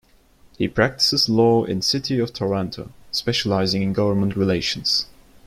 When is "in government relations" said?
3.83-5.05